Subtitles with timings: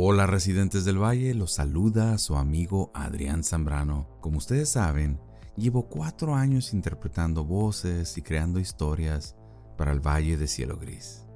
[0.00, 4.06] Hola residentes del Valle, los saluda su amigo Adrián Zambrano.
[4.20, 5.18] Como ustedes saben,
[5.56, 9.34] llevo cuatro años interpretando voces y creando historias
[9.76, 11.26] para el Valle de Cielo Gris.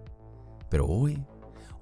[0.70, 1.26] Pero hoy,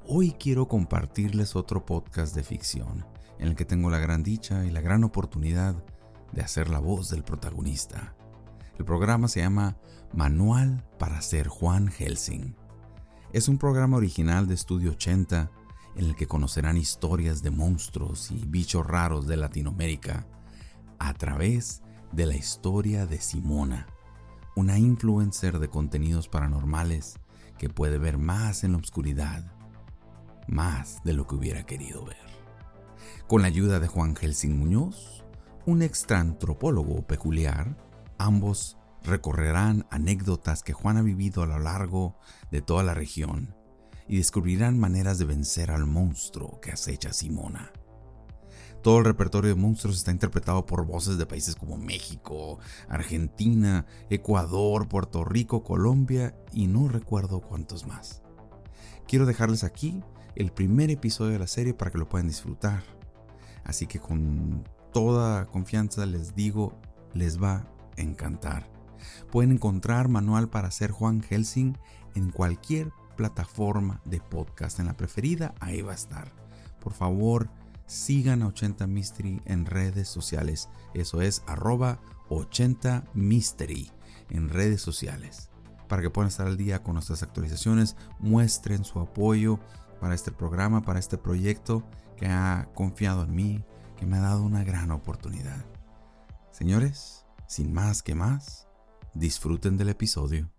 [0.07, 3.05] hoy quiero compartirles otro podcast de ficción
[3.39, 5.85] en el que tengo la gran dicha y la gran oportunidad
[6.33, 8.17] de hacer la voz del protagonista.
[8.79, 9.77] El programa se llama
[10.15, 12.57] Manual para ser Juan Helsing.
[13.35, 15.51] Es un programa original de Estudio 80
[15.97, 20.27] en el que conocerán historias de monstruos y bichos raros de Latinoamérica
[20.99, 21.83] a través
[22.13, 23.87] de la historia de Simona,
[24.57, 27.19] una influencer de contenidos paranormales
[27.59, 29.53] que puede ver más en la oscuridad,
[30.49, 32.17] más de lo que hubiera querido ver.
[33.27, 35.25] Con la ayuda de Juan Helsing Muñoz,
[35.67, 37.77] un extraantropólogo peculiar,
[38.19, 42.19] ambos recorrerán anécdotas que Juan ha vivido a lo largo
[42.51, 43.55] de toda la región
[44.11, 47.71] y descubrirán maneras de vencer al monstruo que acecha Simona.
[48.83, 54.89] Todo el repertorio de monstruos está interpretado por voces de países como México, Argentina, Ecuador,
[54.89, 58.25] Puerto Rico, Colombia y no recuerdo cuántos más.
[59.07, 60.03] Quiero dejarles aquí
[60.35, 62.83] el primer episodio de la serie para que lo puedan disfrutar.
[63.63, 66.77] Así que con toda confianza les digo,
[67.15, 68.69] les va a encantar.
[69.31, 71.79] Pueden encontrar manual para ser Juan Helsing
[72.17, 72.91] en cualquier
[73.21, 74.81] plataforma de podcast.
[74.81, 76.33] En la preferida, ahí va a estar.
[76.81, 77.51] Por favor,
[77.85, 80.71] sigan a 80 Mystery en redes sociales.
[80.95, 83.93] Eso es arroba 80 Mystery
[84.31, 85.51] en redes sociales.
[85.87, 89.61] Para que puedan estar al día con nuestras actualizaciones, muestren su apoyo
[90.01, 91.85] para este programa, para este proyecto
[92.17, 93.63] que ha confiado en mí,
[93.99, 95.63] que me ha dado una gran oportunidad.
[96.53, 98.67] Señores, sin más que más,
[99.13, 100.51] disfruten del episodio.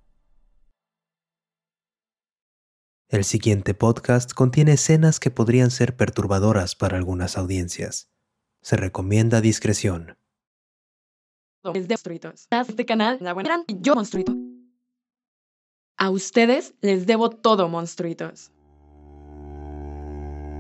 [3.12, 8.10] El siguiente podcast contiene escenas que podrían ser perturbadoras para algunas audiencias.
[8.62, 10.16] Se recomienda discreción.
[11.62, 13.20] Este canal,
[13.68, 14.34] y yo monstruito.
[15.98, 18.50] A ustedes les debo todo, monstruitos.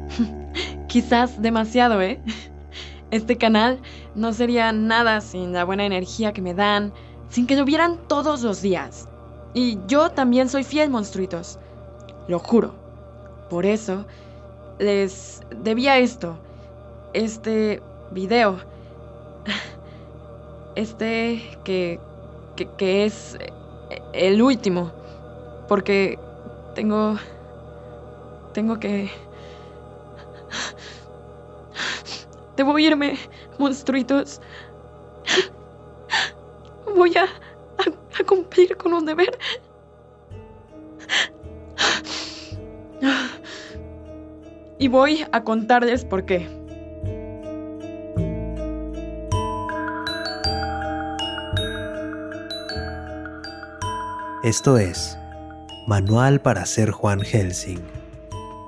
[0.89, 2.21] Quizás demasiado, ¿eh?
[3.11, 3.81] Este canal
[4.13, 6.93] no sería nada sin la buena energía que me dan,
[7.29, 9.07] sin que llovieran todos los días.
[9.53, 11.57] Y yo también soy fiel, monstruitos
[12.27, 12.73] lo juro.
[13.49, 14.05] Por eso
[14.79, 16.37] les debía esto,
[17.13, 18.59] este video,
[20.75, 21.99] este que,
[22.77, 23.37] que, es
[24.13, 24.91] el último,
[25.67, 26.17] porque
[26.75, 27.17] tengo,
[28.53, 29.11] tengo que...
[32.57, 33.17] Debo irme,
[33.57, 34.41] monstruitos.
[36.95, 39.37] Voy a, a cumplir con un deber.
[44.81, 46.49] Y voy a contarles por qué.
[54.43, 55.19] Esto es
[55.85, 57.79] Manual para ser Juan Helsing,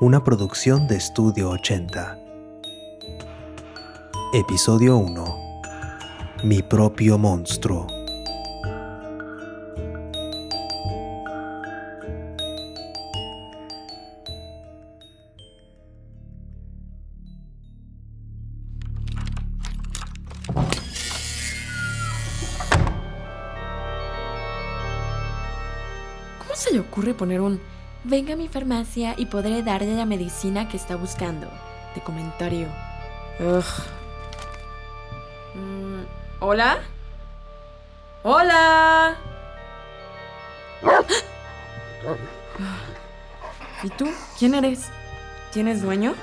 [0.01, 2.19] una producción de Estudio 80.
[4.35, 5.25] Episodio 1.
[6.43, 7.92] Mi propio monstruo.
[27.23, 27.61] Se le ocurre poner un
[28.03, 31.47] venga a mi farmacia y podré darle la medicina que está buscando?
[31.95, 32.67] De comentario.
[35.55, 36.03] Mm,
[36.39, 36.79] ¿Hola?
[38.23, 39.15] ¡Hola!
[43.83, 44.09] ¿Y tú?
[44.39, 44.89] ¿Quién eres?
[45.51, 46.15] ¿Tienes dueño?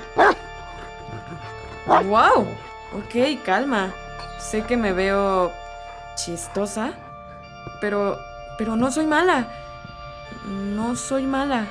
[1.87, 2.47] ¡Wow!
[2.93, 3.93] Ok, calma.
[4.39, 5.51] Sé que me veo
[6.15, 6.93] chistosa,
[7.79, 8.17] pero
[8.57, 9.47] pero no soy mala.
[10.81, 11.67] No soy mala.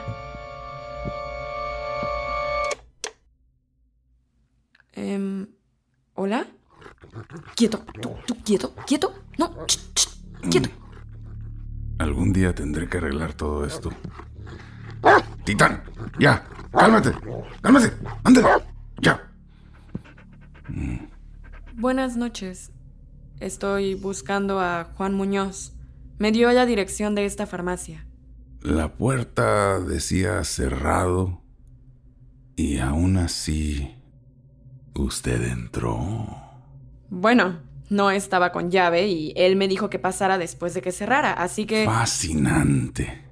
[4.93, 5.47] Eh,
[6.15, 6.47] ¿Hola?
[7.57, 9.13] Quieto, tú, tú, quieto, quieto.
[9.37, 9.53] No,
[10.49, 10.71] quieto.
[11.99, 13.91] Algún día tendré que arreglar todo esto.
[15.45, 15.83] Titán,
[16.21, 17.13] ya, cálmate,
[17.61, 17.93] cálmate,
[18.23, 18.49] ándale,
[19.03, 19.29] ya.
[21.75, 22.71] Buenas noches.
[23.41, 25.73] Estoy buscando a Juan Muñoz.
[26.19, 28.07] Me dio la dirección de esta farmacia.
[28.63, 31.41] La puerta decía cerrado
[32.57, 33.95] y aún así
[34.95, 36.27] usted entró.
[37.09, 41.33] Bueno, no estaba con llave y él me dijo que pasara después de que cerrara,
[41.33, 41.87] así que...
[41.87, 43.25] Fascinante.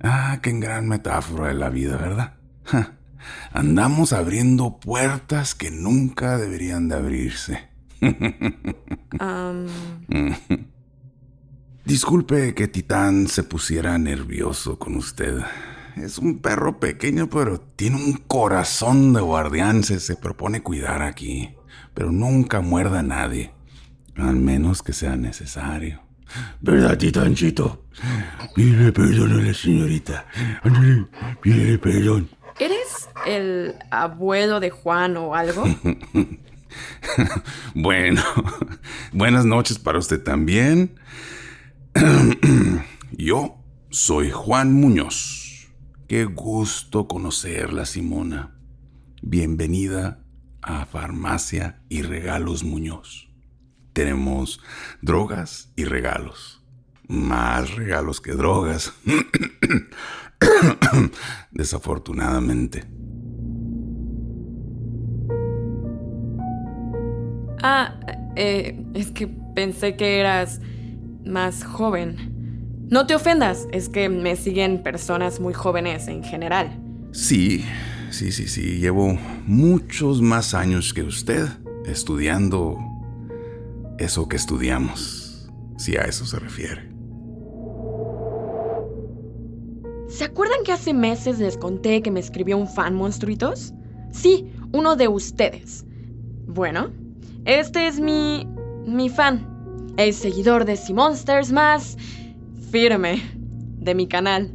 [0.00, 2.34] Ah, qué gran metáfora de la vida, ¿verdad?
[3.52, 7.68] Andamos abriendo puertas que nunca deberían de abrirse.
[9.18, 9.66] Am,
[11.84, 15.40] Disculpe que Titán se pusiera nervioso con usted.
[15.96, 19.84] Es un perro pequeño, pero tiene un corazón de guardián.
[19.84, 21.54] Se, se propone cuidar aquí,
[21.92, 23.52] pero nunca muerda a nadie,
[24.16, 26.00] al menos que sea necesario.
[26.62, 27.84] ¿Verdad, Titancito?
[28.54, 30.26] Pide perdón a la señorita.
[30.62, 31.06] Ándale,
[31.42, 32.30] pide perdón.
[32.58, 35.64] ¿Eres el abuelo de Juan o algo?
[37.72, 38.20] Bueno,
[39.12, 40.98] buenas noches para usted también.
[43.12, 43.56] Yo
[43.90, 45.68] soy Juan Muñoz.
[46.08, 48.58] Qué gusto conocerla, Simona.
[49.22, 50.24] Bienvenida
[50.60, 53.28] a Farmacia y Regalos Muñoz.
[53.92, 54.60] Tenemos
[55.02, 56.62] drogas y regalos.
[57.06, 58.92] Más regalos que drogas.
[61.52, 62.84] Desafortunadamente.
[67.62, 68.00] Ah,
[68.34, 70.60] eh, es que pensé que eras
[71.24, 72.86] más joven.
[72.90, 76.80] No te ofendas, es que me siguen personas muy jóvenes en general.
[77.12, 77.64] Sí,
[78.10, 78.78] sí, sí, sí.
[78.78, 81.48] Llevo muchos más años que usted
[81.86, 82.78] estudiando
[83.98, 86.94] eso que estudiamos, si a eso se refiere.
[90.08, 93.72] ¿Se acuerdan que hace meses les conté que me escribió un fan, monstruitos?
[94.12, 95.84] Sí, uno de ustedes.
[96.46, 96.92] Bueno,
[97.44, 98.46] este es mi.
[98.86, 99.53] mi fan.
[99.96, 101.96] El seguidor de Sea Monsters más.
[102.72, 103.22] firme
[103.78, 104.52] de mi canal.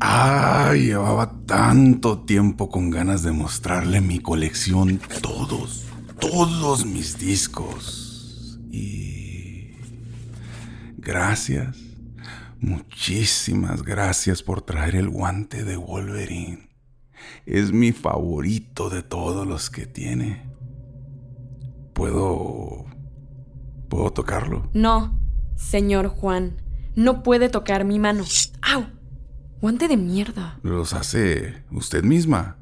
[0.00, 5.84] Ay, llevaba tanto tiempo con ganas de mostrarle mi colección, todos,
[6.18, 8.58] todos mis discos.
[8.72, 9.70] Y...
[10.96, 11.76] Gracias,
[12.58, 16.68] muchísimas gracias por traer el guante de Wolverine.
[17.46, 20.53] Es mi favorito de todos los que tiene.
[21.94, 22.84] ¿Puedo...
[23.88, 24.68] ¿Puedo tocarlo?
[24.74, 25.18] No,
[25.56, 26.60] señor Juan.
[26.96, 28.24] No puede tocar mi mano.
[28.62, 28.86] ¡Au!
[29.60, 30.58] Guante de mierda.
[30.62, 32.56] ¿Los hace usted misma?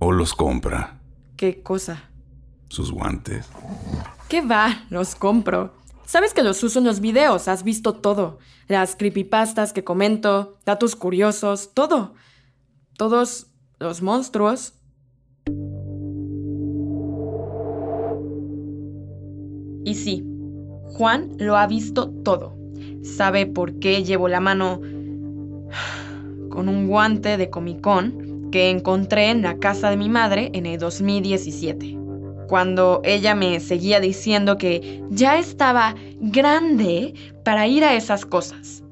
[0.00, 1.00] ¿O los compra?
[1.36, 2.10] ¿Qué cosa?
[2.68, 3.48] Sus guantes.
[4.28, 4.84] ¿Qué va?
[4.90, 5.72] Los compro.
[6.06, 8.38] Sabes que los uso en los videos, has visto todo.
[8.68, 12.14] Las creepypastas que comento, datos curiosos, todo.
[12.98, 13.46] Todos
[13.78, 14.74] los monstruos.
[19.84, 20.24] Y sí,
[20.94, 22.56] Juan lo ha visto todo.
[23.02, 24.80] Sabe por qué llevo la mano
[26.48, 30.66] con un guante de Comic Con que encontré en la casa de mi madre en
[30.66, 31.98] el 2017.
[32.48, 37.14] Cuando ella me seguía diciendo que ya estaba grande
[37.44, 38.84] para ir a esas cosas.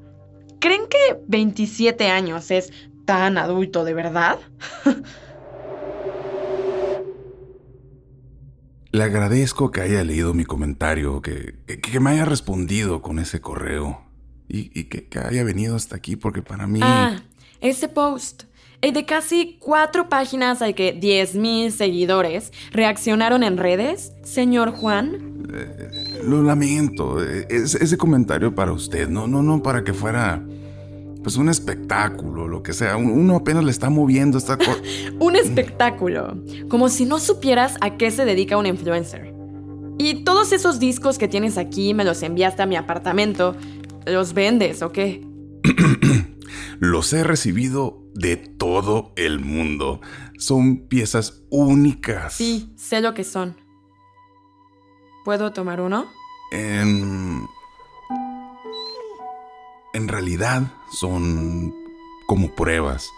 [0.59, 2.71] ¿Creen que 27 años es
[3.05, 4.39] tan adulto de verdad?
[8.93, 13.41] Le agradezco que haya leído mi comentario, que, que, que me haya respondido con ese
[13.41, 14.03] correo
[14.47, 16.79] y, y que, que haya venido hasta aquí porque para mí...
[16.83, 17.19] Ah,
[17.59, 18.43] ese post.
[18.81, 25.43] El de casi cuatro páginas al que 10.000 seguidores reaccionaron en redes, señor Juan.
[26.23, 27.19] Lo lamento.
[27.23, 30.45] Es, ese comentario para usted, no, no, no para que fuera
[31.23, 32.97] pues un espectáculo, lo que sea.
[32.97, 34.75] Uno apenas le está moviendo esta cosa.
[35.19, 36.37] Un espectáculo.
[36.67, 39.33] Como si no supieras a qué se dedica un influencer.
[39.97, 43.55] Y todos esos discos que tienes aquí me los enviaste a mi apartamento.
[44.05, 45.25] ¿Los vendes o qué?
[46.79, 50.01] Los he recibido de todo el mundo.
[50.37, 52.33] Son piezas únicas.
[52.33, 53.55] Sí, sé lo que son.
[55.23, 56.05] ¿Puedo tomar uno?
[56.51, 57.45] En...
[59.93, 61.73] En realidad son
[62.25, 63.11] como pruebas.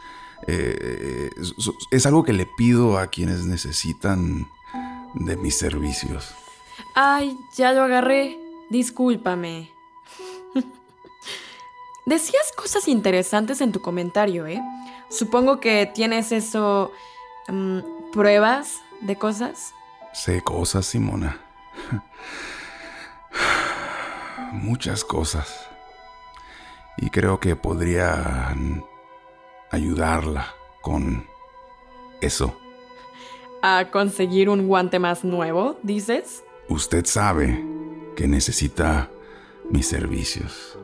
[0.48, 1.54] Eh, es,
[1.92, 4.48] es algo que le pido a quienes necesitan
[5.14, 6.34] de mis servicios.
[6.94, 8.38] Ay, ya lo agarré.
[8.70, 9.72] Discúlpame.
[12.06, 14.62] Decías cosas interesantes en tu comentario, ¿eh?
[15.10, 16.92] Supongo que tienes eso...
[17.48, 17.80] mm,
[18.12, 19.74] pruebas de cosas.
[20.14, 21.40] Sé cosas, Simona.
[24.54, 25.68] Muchas cosas.
[26.98, 28.84] Y creo que podrían
[29.72, 30.48] ayudarla
[30.82, 31.26] con
[32.22, 32.58] eso.
[33.62, 36.44] ¿A conseguir un guante más nuevo, dices?
[36.70, 37.64] Usted sabe
[38.16, 39.10] que necesita
[39.70, 40.78] mis servicios.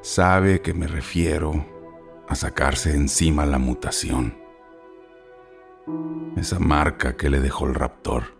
[0.00, 1.66] Sabe que me refiero
[2.28, 4.36] a sacarse encima la mutación.
[6.36, 8.34] Esa marca que le dejó el raptor.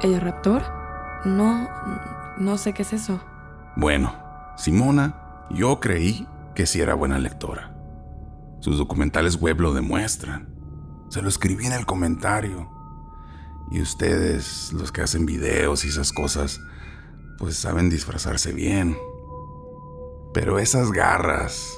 [0.00, 0.85] ¿El raptor?
[1.24, 1.68] No,
[2.38, 3.20] no sé qué es eso.
[3.76, 4.14] Bueno,
[4.56, 7.74] Simona, yo creí que sí era buena lectora.
[8.60, 10.54] Sus documentales web lo demuestran.
[11.08, 12.70] Se lo escribí en el comentario.
[13.70, 16.60] Y ustedes, los que hacen videos y esas cosas,
[17.38, 18.96] pues saben disfrazarse bien.
[20.32, 21.76] Pero esas garras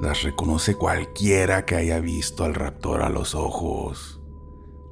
[0.00, 4.20] las reconoce cualquiera que haya visto al raptor a los ojos,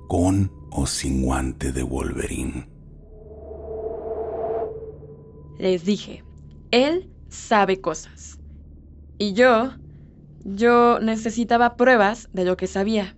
[0.08, 2.69] con o sin guante de Wolverine.
[5.60, 6.24] Les dije,
[6.70, 8.38] él sabe cosas.
[9.18, 9.74] Y yo,
[10.42, 13.14] yo necesitaba pruebas de lo que sabía.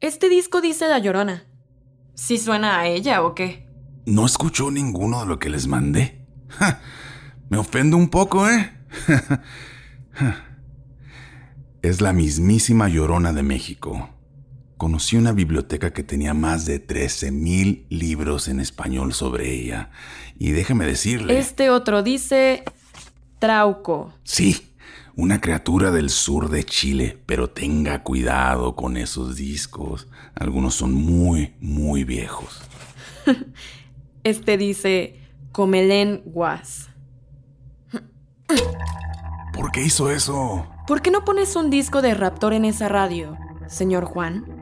[0.00, 1.46] Este disco dice La Llorona.
[2.12, 3.66] ¿Sí suena a ella o qué?
[4.04, 6.26] No escuchó ninguno de lo que les mandé.
[7.48, 8.70] Me ofendo un poco, ¿eh?
[11.80, 14.17] es la mismísima Llorona de México.
[14.78, 19.90] Conocí una biblioteca que tenía más de 13.000 libros en español sobre ella.
[20.38, 21.36] Y déjeme decirle...
[21.36, 22.62] Este otro dice
[23.40, 24.14] Trauco.
[24.22, 24.72] Sí,
[25.16, 30.06] una criatura del sur de Chile, pero tenga cuidado con esos discos.
[30.36, 32.62] Algunos son muy, muy viejos.
[34.22, 35.20] este dice
[35.50, 36.88] Comelén Guas.
[39.52, 40.68] ¿Por qué hizo eso?
[40.86, 44.57] ¿Por qué no pones un disco de Raptor en esa radio, señor Juan?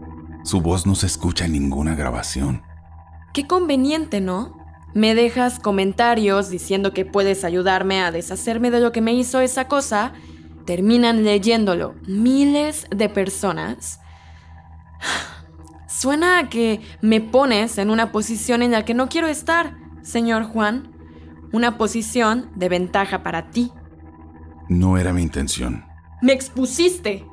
[0.46, 2.62] Su voz no se escucha en ninguna grabación.
[3.34, 4.56] Qué conveniente, ¿no?
[4.94, 9.66] Me dejas comentarios diciendo que puedes ayudarme a deshacerme de lo que me hizo esa
[9.66, 10.12] cosa
[10.64, 14.00] terminan leyéndolo miles de personas,
[15.88, 20.44] suena a que me pones en una posición en la que no quiero estar, señor
[20.44, 20.92] Juan.
[21.52, 23.72] Una posición de ventaja para ti.
[24.68, 25.84] No era mi intención.
[26.22, 27.26] Me expusiste.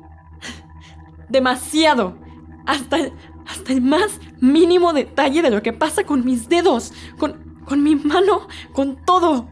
[1.28, 2.18] Demasiado.
[2.66, 3.12] Hasta el,
[3.46, 7.96] hasta el más mínimo detalle de lo que pasa con mis dedos, con, con mi
[7.96, 9.48] mano, con todo.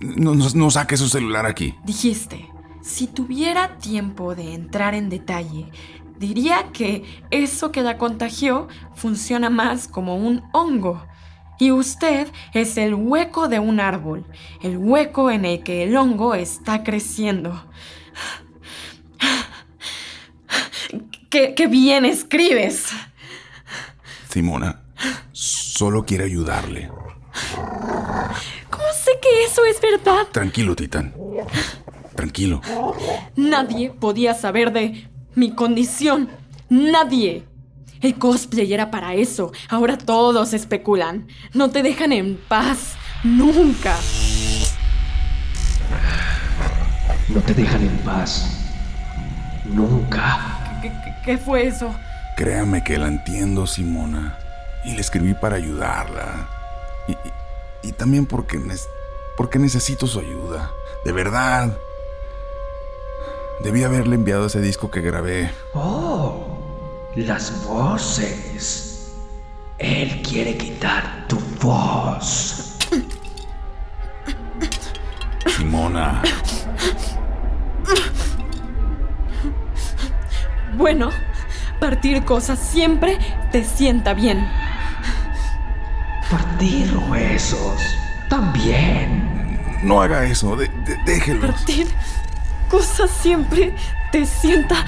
[0.00, 1.74] No, saque su celular aquí.
[1.84, 2.50] Dijiste,
[2.82, 5.70] si tuviera tiempo de entrar en detalle,
[6.18, 11.02] diría que eso que la contagió funciona más como un hongo.
[11.58, 14.26] Y usted es el hueco de un árbol,
[14.60, 17.64] el hueco en el que el hongo está creciendo.
[21.34, 22.90] ¡Qué, qué bien escribes!
[24.28, 24.82] Simona,
[25.32, 26.88] solo quiere ayudarle
[29.04, 30.26] sé que eso es verdad.
[30.32, 31.14] Tranquilo, Titán.
[32.14, 32.60] Tranquilo.
[33.36, 36.28] Nadie podía saber de mi condición.
[36.68, 37.44] Nadie.
[38.00, 39.52] El cosplay era para eso.
[39.68, 41.26] Ahora todos especulan.
[41.52, 42.94] No te dejan en paz.
[43.22, 43.96] Nunca.
[47.28, 48.60] No te dejan en paz.
[49.64, 50.63] Nunca.
[51.24, 51.94] ¿Qué, fue eso?
[52.36, 54.38] Créame que la entiendo, Simona.
[54.84, 56.48] Y le escribí para ayudarla.
[57.08, 57.16] Y,
[57.88, 58.60] y también porque,
[59.36, 60.70] porque necesito su ayuda.
[61.04, 61.76] De verdad.
[63.62, 65.50] Debí haberle enviado ese disco que grabé.
[65.74, 66.58] Oh,
[67.14, 69.14] las voces.
[69.78, 72.76] Él quiere quitar tu voz.
[75.56, 76.22] Simona.
[80.76, 81.10] Bueno,
[81.78, 83.18] partir cosas siempre
[83.52, 84.48] te sienta bien.
[86.30, 87.80] Partir huesos.
[88.28, 89.60] También.
[89.84, 90.56] No haga eso.
[91.06, 91.46] déjelo.
[91.46, 91.86] Partir
[92.68, 93.76] cosas siempre
[94.10, 94.84] te sienta.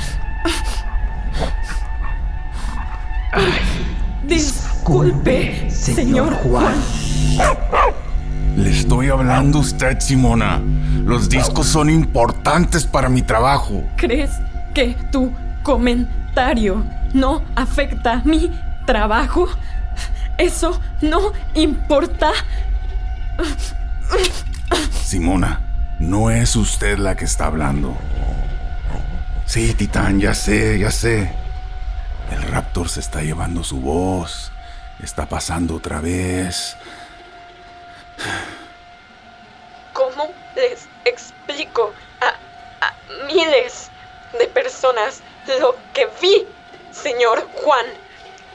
[4.24, 6.74] disculpe, señor Juan.
[8.56, 10.60] Le estoy hablando a usted, Simona.
[11.04, 13.84] Los discos son importantes para mi trabajo.
[13.96, 14.30] ¿Crees
[14.74, 15.30] que tu
[15.66, 18.52] comentario no afecta mi
[18.86, 19.48] trabajo?
[20.38, 22.30] Eso no importa.
[25.04, 25.60] Simona,
[25.98, 27.96] no es usted la que está hablando.
[29.44, 31.32] Sí, Titán, ya sé, ya sé.
[32.30, 34.52] El raptor se está llevando su voz.
[35.02, 36.76] Está pasando otra vez.
[39.92, 43.90] ¿Cómo les explico a, a miles
[44.38, 45.22] de personas
[45.60, 46.46] lo que vi,
[46.92, 47.86] señor Juan?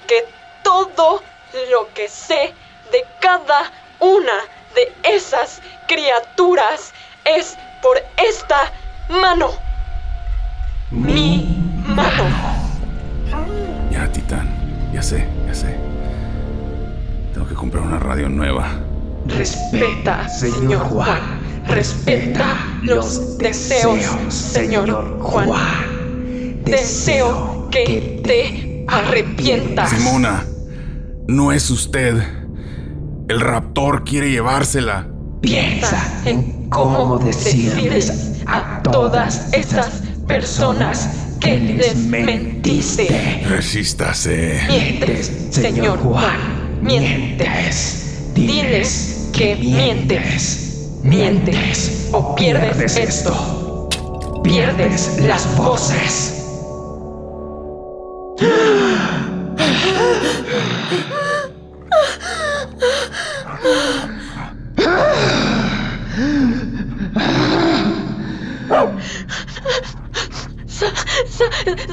[0.07, 0.25] Que
[0.63, 1.21] todo
[1.69, 2.53] lo que sé
[2.91, 4.33] de cada una
[4.75, 6.93] de esas criaturas
[7.25, 8.71] es por esta
[9.10, 9.51] mano.
[10.91, 11.57] Mi
[11.88, 12.25] mano.
[13.91, 14.50] Ya, Titán.
[14.93, 15.77] Ya sé, ya sé.
[17.33, 18.69] Tengo que comprar una radio nueva.
[19.25, 21.41] Respeta, señor Juan.
[21.67, 26.00] Respeta los deseos, señor Juan.
[26.65, 29.89] Deseo que te arrepientas.
[29.89, 30.45] Simona.
[31.27, 32.21] No es usted.
[33.27, 35.07] El raptor quiere llevársela.
[35.41, 43.43] Piensa en cómo decirles a todas esas personas que les mentiste.
[43.47, 44.61] Resístase.
[44.67, 46.81] Mientes, señor Juan.
[46.81, 48.31] Mientes.
[48.35, 50.99] Diles que mientes.
[51.03, 53.89] Mientes o pierdes esto.
[54.43, 56.40] Pierdes las voces.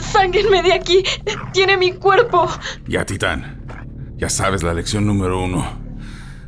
[0.01, 1.05] ¡Sáquenme de aquí!
[1.53, 2.49] ¡Tiene mi cuerpo!
[2.87, 3.67] Ya, Titán.
[4.17, 5.67] Ya sabes la lección número uno.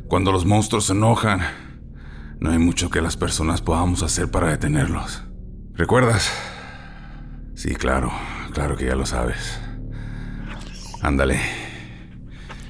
[0.07, 1.41] Cuando los monstruos se enojan,
[2.39, 5.23] no hay mucho que las personas podamos hacer para detenerlos.
[5.73, 6.31] ¿Recuerdas?
[7.53, 8.11] Sí, claro.
[8.53, 9.61] Claro que ya lo sabes.
[11.01, 11.39] Ándale.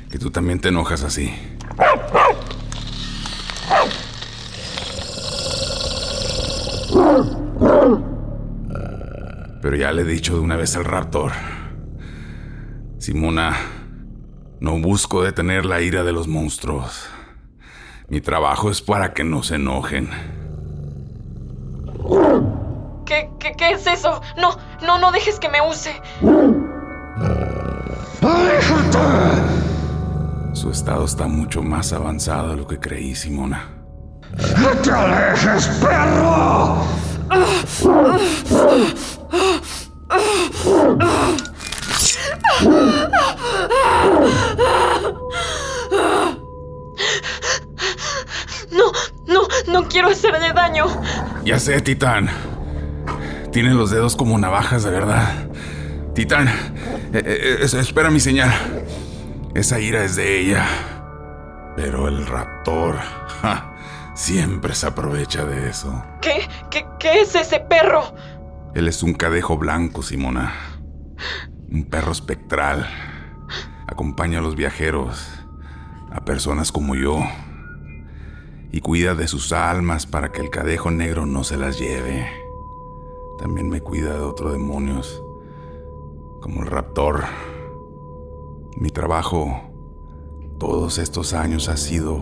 [0.10, 1.34] Que tú también te enojas así.
[9.62, 11.32] Pero ya le he dicho de una vez al raptor.
[12.98, 13.58] Simona,
[14.60, 17.10] no busco detener la ira de los monstruos.
[18.10, 20.10] Mi trabajo es para que no se enojen.
[23.06, 23.30] ¿Qué,
[23.72, 24.22] es eso?
[24.38, 25.92] No, no, no dejes que me use.
[30.54, 33.70] Su estado está mucho más avanzado de lo que creí, Simona.
[34.60, 36.84] ¡No te alejes, perro!
[48.72, 48.92] No,
[49.28, 50.86] no, no quiero hacerle daño.
[51.44, 52.30] Ya sé, Titán.
[53.52, 55.50] Tiene los dedos como navajas, de verdad.
[56.13, 56.48] Titán,
[57.13, 58.51] eh, eh, es- espera mi señal.
[59.53, 60.65] Esa ira es de ella.
[61.75, 62.98] Pero el raptor
[63.41, 63.74] ja,
[64.13, 66.03] siempre se aprovecha de eso.
[66.22, 68.14] ¿Qué, qué, qué es ese perro?
[68.75, 70.53] Él es un cadejo blanco, Simona.
[71.70, 72.90] Un perro espectral.
[73.88, 75.27] Acompaña a los viajeros,
[76.12, 77.20] a personas como yo.
[78.74, 82.29] Y cuida de sus almas para que el cadejo negro no se las lleve.
[83.40, 85.22] También me cuida de otros demonios,
[86.42, 87.24] como el raptor.
[88.77, 89.62] Mi trabajo
[90.60, 92.20] todos estos años ha sido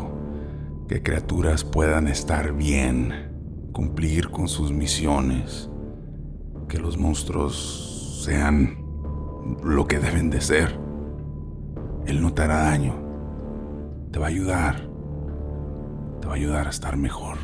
[0.87, 5.69] que criaturas puedan estar bien, cumplir con sus misiones
[6.67, 8.85] que los monstruos sean
[9.63, 10.79] lo que deben de ser.
[12.05, 12.95] Él no te hará daño.
[14.11, 14.87] Te va a ayudar.
[16.21, 17.37] Te va a ayudar a estar mejor.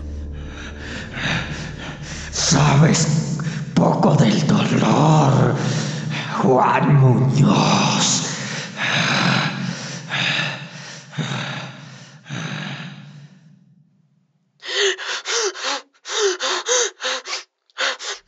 [2.32, 3.38] Sabes
[3.74, 5.56] poco del dolor,
[6.42, 8.22] Juan Muñoz.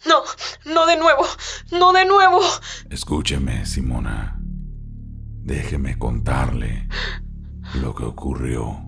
[0.05, 0.23] No,
[0.65, 1.23] no de nuevo,
[1.71, 2.39] no de nuevo.
[2.89, 4.39] Escúcheme, Simona.
[5.43, 6.87] Déjeme contarle
[7.81, 8.79] lo que ocurrió.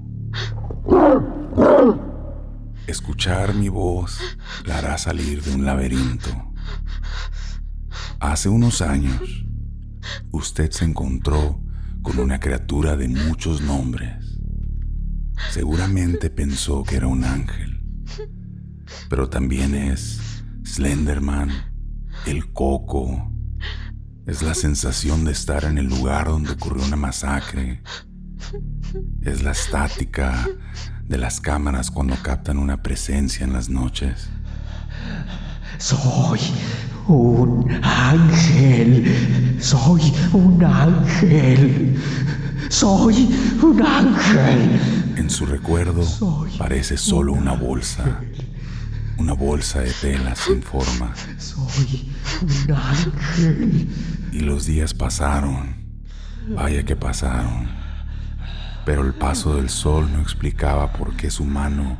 [2.87, 4.19] Escuchar mi voz
[4.65, 6.48] la hará salir de un laberinto.
[8.19, 9.45] Hace unos años,
[10.31, 11.61] usted se encontró
[12.01, 14.37] con una criatura de muchos nombres.
[15.51, 17.81] Seguramente pensó que era un ángel,
[19.09, 20.19] pero también es
[20.65, 21.49] Slenderman,
[22.25, 23.31] el coco.
[24.25, 27.81] Es la sensación de estar en el lugar donde ocurrió una masacre.
[29.21, 30.45] Es la estática
[31.07, 34.29] de las cámaras cuando captan una presencia en las noches.
[35.77, 36.39] Soy
[37.09, 39.57] un ángel.
[39.59, 41.97] Soy un ángel.
[42.69, 43.27] Soy
[43.61, 44.79] un ángel.
[45.17, 48.21] En su recuerdo Soy parece solo una bolsa.
[49.17, 51.13] Una bolsa de tela sin forma.
[51.37, 53.89] Soy un ángel.
[54.31, 55.75] Y los días pasaron.
[56.55, 57.67] Vaya que pasaron.
[58.85, 61.97] Pero el paso del sol no explicaba por qué su mano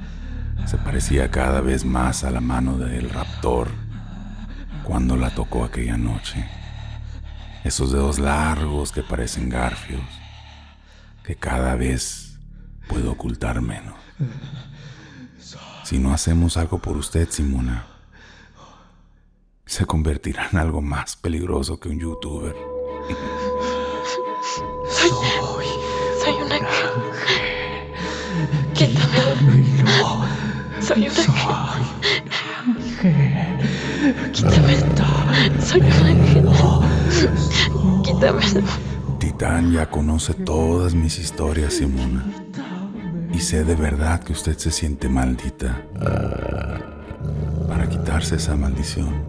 [0.65, 3.79] se parecía cada vez más a la mano del raptor
[4.89, 6.49] cuando la tocó aquella noche.
[7.63, 10.02] Esos dedos largos que parecen garfios,
[11.23, 12.39] que cada vez
[12.88, 13.93] puedo ocultar menos.
[15.84, 17.86] Si no hacemos algo por usted, Simona,
[19.67, 22.56] se convertirá en algo más peligroso que un youtuber.
[24.89, 25.67] Soy,
[26.23, 26.89] soy un ángel.
[28.73, 29.21] Quítame.
[30.82, 32.38] Soy un ángel.
[34.33, 34.75] Quítame.
[35.62, 36.49] Soy un ángel.
[38.03, 38.41] Quítame.
[39.19, 42.25] Titán ya conoce todas mis historias, Simona.
[43.33, 45.81] Y sé de verdad que usted se siente maldita.
[47.69, 49.23] Para quitarse esa maldición,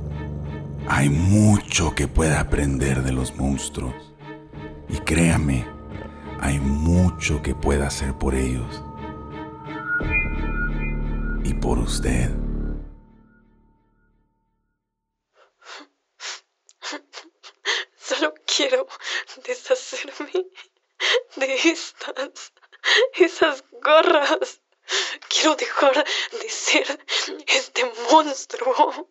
[0.89, 3.95] hay mucho que puede aprender de los monstruos.
[4.89, 5.65] Y créame,
[6.41, 8.83] hay mucho que pueda hacer por ellos.
[11.45, 12.40] Y por usted.
[18.61, 18.87] Quiero
[19.47, 20.47] deshacerme
[21.37, 22.53] de estas,
[23.15, 24.61] esas gorras.
[25.29, 26.87] Quiero dejar de ser
[27.47, 29.09] este monstruo.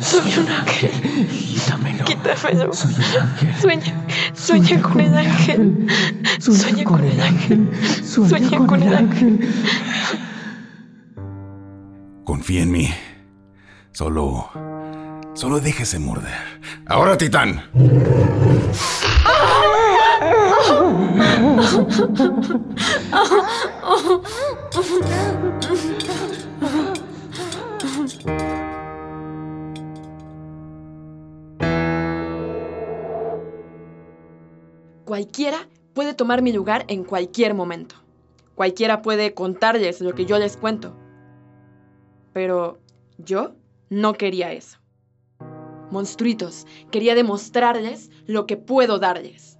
[0.00, 0.92] Soy un ángel.
[1.28, 2.04] Quítamelo.
[2.04, 2.72] Quítamelo.
[2.72, 3.60] Soy un ángel.
[3.60, 5.86] Sueña, sueña con el ángel.
[6.40, 7.68] Sueña con el ángel.
[8.04, 9.40] Sueña con el ángel.
[12.24, 12.88] Confía en mí.
[13.92, 14.48] Solo.
[15.34, 16.32] Solo déjese morder.
[16.86, 17.62] Ahora, Titán.
[35.04, 37.96] Cualquiera puede tomar mi lugar en cualquier momento.
[38.54, 41.03] Cualquiera puede contarles lo que yo les cuento.
[42.34, 42.82] Pero
[43.16, 43.54] yo
[43.88, 44.78] no quería eso.
[45.90, 49.58] Monstruitos, quería demostrarles lo que puedo darles.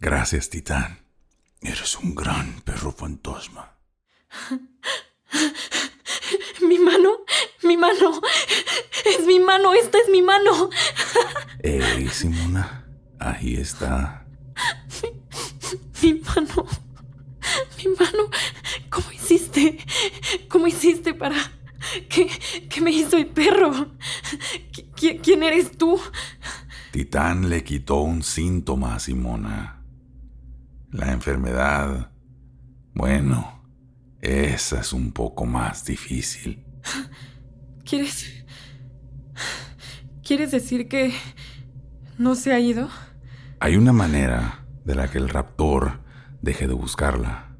[0.00, 1.06] Gracias, Titán.
[1.60, 3.76] Eres un gran perro fantasma.
[6.62, 7.24] Mi mano,
[7.62, 8.20] mi mano,
[9.04, 10.70] es mi mano, esta es mi mano.
[11.62, 12.86] Ey, Simona.
[13.18, 14.26] Ahí está.
[16.02, 16.66] Mi mano,
[17.78, 18.30] mi mano,
[18.88, 19.78] ¿cómo hiciste?
[20.48, 21.36] ¿Cómo hiciste para...
[22.08, 22.28] ¿Qué,
[22.68, 23.70] qué me hizo el perro?
[24.72, 25.98] ¿Qui- qui- ¿Quién eres tú?
[26.92, 29.82] Titán le quitó un síntoma a Simona.
[30.90, 32.12] La enfermedad.
[32.94, 33.64] Bueno,
[34.20, 36.64] esa es un poco más difícil.
[37.84, 38.44] ¿Quieres...
[40.22, 41.12] ¿Quieres decir que
[42.18, 42.88] no se ha ido?
[43.58, 46.00] Hay una manera de la que el raptor
[46.42, 47.56] deje de buscarla,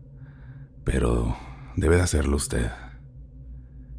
[0.85, 1.37] pero
[1.77, 2.71] debe de hacerlo usted.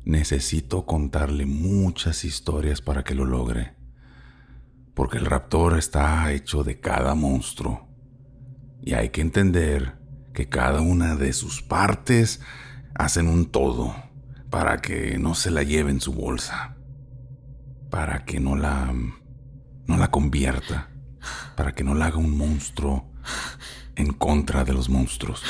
[0.04, 3.76] Necesito contarle muchas historias para que lo logre,
[4.94, 7.88] porque el raptor está hecho de cada monstruo.
[8.82, 10.00] Y hay que entender
[10.34, 12.42] que cada una de sus partes
[12.96, 13.96] hacen un todo
[14.50, 16.76] para que no se la lleve en su bolsa,
[17.90, 18.92] para que no la
[19.92, 20.90] no la convierta.
[21.56, 23.11] Para que no la haga un monstruo
[23.96, 25.44] en contra de los monstruos.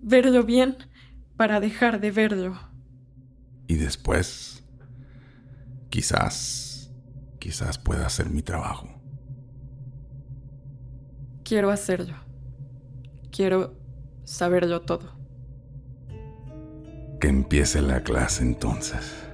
[0.00, 0.76] Verlo bien
[1.36, 2.58] para dejar de verlo.
[3.66, 4.62] Y después,
[5.90, 6.92] quizás,
[7.38, 8.88] quizás pueda hacer mi trabajo.
[11.44, 12.16] Quiero hacerlo.
[13.30, 13.74] Quiero
[14.24, 15.14] saberlo todo.
[17.20, 19.24] Que empiece la clase entonces.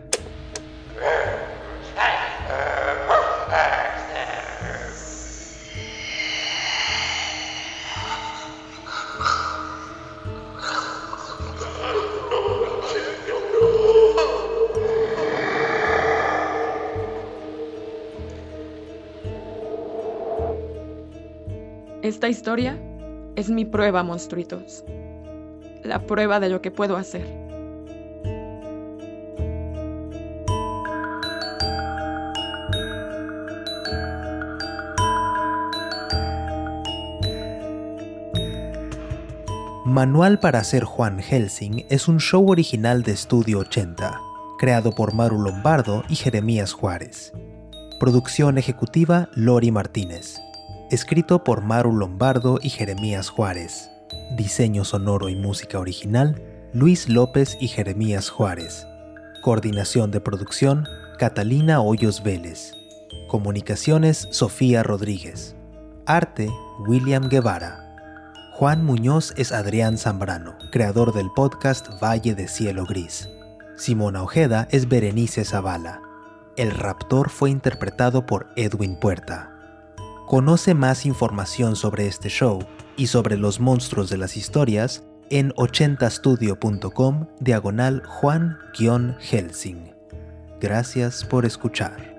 [22.03, 22.79] Esta historia
[23.37, 24.85] es mi prueba, monstruitos.
[25.83, 27.27] La prueba de lo que puedo hacer.
[39.85, 44.19] Manual para ser Juan Helsing es un show original de Estudio 80,
[44.59, 47.35] creado por Maru Lombardo y Jeremías Juárez.
[47.99, 50.41] Producción ejecutiva Lori Martínez.
[50.91, 53.93] Escrito por Maru Lombardo y Jeremías Juárez.
[54.37, 58.89] Diseño sonoro y música original Luis López y Jeremías Juárez.
[59.41, 62.73] Coordinación de producción Catalina Hoyos Vélez.
[63.29, 65.55] Comunicaciones Sofía Rodríguez.
[66.07, 66.51] Arte
[66.89, 67.79] William Guevara.
[68.55, 73.29] Juan Muñoz es Adrián Zambrano, creador del podcast Valle de Cielo Gris.
[73.77, 76.03] Simona Ojeda es Berenice Zavala.
[76.57, 79.50] El raptor fue interpretado por Edwin Puerta.
[80.31, 82.61] Conoce más información sobre este show
[82.97, 89.93] y sobre los monstruos de las historias en 80studio.com diagonal Juan-Helsing.
[90.61, 92.10] Gracias por escuchar.